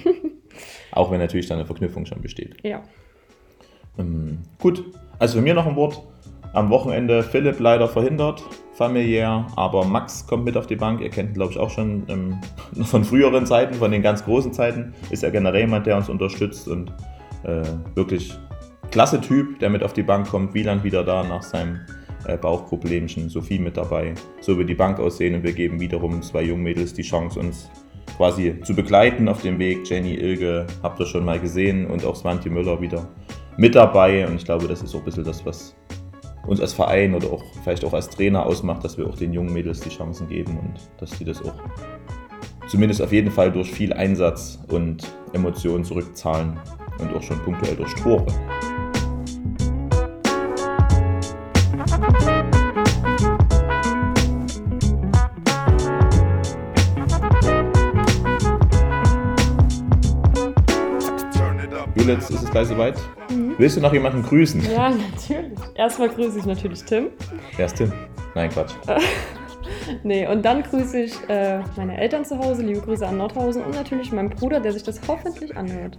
auch 0.92 1.10
wenn 1.10 1.18
natürlich 1.18 1.46
da 1.46 1.54
eine 1.54 1.66
Verknüpfung 1.66 2.06
schon 2.06 2.20
besteht. 2.20 2.56
Ja. 2.62 2.82
Ähm, 3.98 4.38
gut, 4.60 4.84
also 5.18 5.36
von 5.36 5.44
mir 5.44 5.54
noch 5.54 5.66
ein 5.66 5.76
Wort. 5.76 6.02
Am 6.54 6.70
Wochenende 6.70 7.22
Philipp 7.22 7.60
leider 7.60 7.88
verhindert, 7.88 8.42
familiär, 8.72 9.46
aber 9.54 9.84
Max 9.84 10.26
kommt 10.26 10.44
mit 10.44 10.56
auf 10.56 10.66
die 10.66 10.76
Bank. 10.76 11.00
Ihr 11.02 11.10
kennt 11.10 11.30
ihn, 11.30 11.34
glaube 11.34 11.52
ich, 11.52 11.58
auch 11.58 11.70
schon 11.70 12.04
ähm, 12.08 12.40
von 12.84 13.04
früheren 13.04 13.44
Zeiten, 13.44 13.74
von 13.74 13.90
den 13.90 14.02
ganz 14.02 14.24
großen 14.24 14.52
Zeiten. 14.52 14.94
Ist 15.10 15.22
ja 15.22 15.30
generell 15.30 15.60
jemand, 15.60 15.86
der 15.86 15.96
uns 15.96 16.08
unterstützt 16.08 16.66
und 16.66 16.92
äh, 17.44 17.62
wirklich 17.94 18.34
klasse 18.90 19.20
Typ, 19.20 19.58
der 19.60 19.68
mit 19.68 19.82
auf 19.82 19.92
die 19.92 20.02
Bank 20.02 20.28
kommt. 20.28 20.54
Wieland 20.54 20.84
wieder 20.84 21.04
da 21.04 21.22
nach 21.22 21.42
seinem 21.42 21.80
äh, 22.26 22.36
Bauchproblemchen. 22.36 23.28
Sophie 23.28 23.58
mit 23.58 23.76
dabei. 23.76 24.14
So 24.40 24.56
wird 24.58 24.68
die 24.68 24.74
Bank 24.74 24.98
aussehen 24.98 25.34
und 25.34 25.42
wir 25.42 25.52
geben 25.52 25.80
wiederum 25.80 26.22
zwei 26.22 26.42
Jungmädels 26.42 26.94
die 26.94 27.02
Chance, 27.02 27.40
uns 27.40 27.70
quasi 28.16 28.60
zu 28.62 28.74
begleiten 28.74 29.28
auf 29.28 29.42
dem 29.42 29.58
Weg. 29.58 29.88
Jenny 29.88 30.14
Ilge 30.14 30.66
habt 30.82 30.98
ihr 31.00 31.06
schon 31.06 31.24
mal 31.24 31.38
gesehen 31.38 31.86
und 31.86 32.04
auch 32.04 32.16
Svante 32.16 32.50
Müller 32.50 32.80
wieder 32.80 33.08
mit 33.56 33.74
dabei. 33.74 34.26
Und 34.26 34.36
ich 34.36 34.44
glaube, 34.44 34.66
das 34.66 34.82
ist 34.82 34.90
so 34.90 34.98
ein 34.98 35.04
bisschen 35.04 35.24
das, 35.24 35.44
was 35.46 35.76
uns 36.46 36.60
als 36.60 36.72
Verein 36.72 37.14
oder 37.14 37.30
auch 37.30 37.44
vielleicht 37.62 37.84
auch 37.84 37.92
als 37.92 38.08
Trainer 38.08 38.44
ausmacht, 38.46 38.82
dass 38.82 38.96
wir 38.96 39.06
auch 39.06 39.16
den 39.16 39.32
jungen 39.32 39.52
Mädels 39.52 39.80
die 39.80 39.90
Chancen 39.90 40.28
geben 40.28 40.58
und 40.58 40.74
dass 40.98 41.16
sie 41.18 41.24
das 41.24 41.42
auch 41.42 41.54
zumindest 42.66 43.02
auf 43.02 43.12
jeden 43.12 43.30
Fall 43.30 43.52
durch 43.52 43.70
viel 43.70 43.92
Einsatz 43.92 44.58
und 44.68 45.06
Emotionen 45.32 45.84
zurückzahlen 45.84 46.58
und 46.98 47.14
auch 47.14 47.22
schon 47.22 47.38
punktuell 47.40 47.76
durch 47.76 47.94
Tore. 47.94 48.26
Julitz, 62.08 62.30
ist 62.30 62.42
es 62.42 62.50
gleich 62.50 62.68
soweit? 62.68 62.94
Mhm. 63.28 63.54
Willst 63.58 63.76
du 63.76 63.80
noch 63.80 63.92
jemanden 63.92 64.22
grüßen? 64.22 64.62
Ja, 64.72 64.88
natürlich. 64.88 65.58
Erstmal 65.74 66.08
grüße 66.08 66.38
ich 66.38 66.46
natürlich 66.46 66.82
Tim. 66.84 67.08
Wer 67.56 67.66
ist 67.66 67.76
Tim? 67.76 67.92
Nein, 68.34 68.48
Quatsch. 68.48 68.72
nee, 70.04 70.26
und 70.26 70.42
dann 70.42 70.62
grüße 70.62 71.00
ich 71.00 71.12
äh, 71.28 71.60
meine 71.76 71.98
Eltern 71.98 72.24
zu 72.24 72.38
Hause, 72.38 72.62
liebe 72.62 72.80
Grüße 72.80 73.06
an 73.06 73.18
Nordhausen 73.18 73.62
und 73.62 73.74
natürlich 73.74 74.10
meinen 74.12 74.30
Bruder, 74.30 74.60
der 74.60 74.72
sich 74.72 74.84
das 74.84 75.00
hoffentlich 75.06 75.54
anhört. 75.56 75.98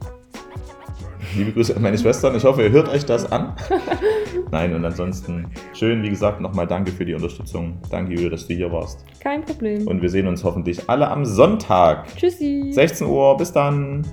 Liebe 1.35 1.51
Grüße 1.51 1.75
an 1.75 1.81
meine 1.81 1.97
Schwestern. 1.97 2.35
Ich 2.35 2.43
hoffe, 2.43 2.63
ihr 2.63 2.71
hört 2.71 2.89
euch 2.89 3.05
das 3.05 3.31
an. 3.31 3.53
Nein, 4.51 4.73
und 4.73 4.83
ansonsten 4.83 5.45
schön, 5.73 6.01
wie 6.01 6.09
gesagt, 6.09 6.41
nochmal 6.41 6.65
danke 6.65 6.91
für 6.91 7.05
die 7.05 7.13
Unterstützung. 7.13 7.77
Danke, 7.91 8.13
Julia, 8.13 8.29
dass 8.29 8.47
du 8.47 8.53
hier 8.53 8.71
warst. 8.71 9.05
Kein 9.19 9.43
Problem. 9.43 9.87
Und 9.87 10.01
wir 10.01 10.09
sehen 10.09 10.27
uns 10.27 10.43
hoffentlich 10.43 10.89
alle 10.89 11.09
am 11.09 11.25
Sonntag. 11.25 12.07
Tschüssi. 12.15 12.71
16 12.71 13.07
Uhr. 13.07 13.37
Bis 13.37 13.51
dann. 13.51 14.05